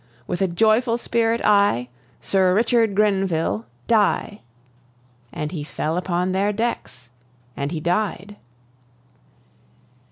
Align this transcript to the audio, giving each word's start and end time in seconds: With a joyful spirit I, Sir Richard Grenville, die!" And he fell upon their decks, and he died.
With 0.25 0.41
a 0.41 0.47
joyful 0.47 0.97
spirit 0.97 1.41
I, 1.45 1.87
Sir 2.21 2.55
Richard 2.55 2.95
Grenville, 2.95 3.67
die!" 3.85 4.41
And 5.31 5.51
he 5.51 5.63
fell 5.63 5.95
upon 5.95 6.31
their 6.31 6.51
decks, 6.51 7.11
and 7.55 7.71
he 7.71 7.79
died. 7.79 8.35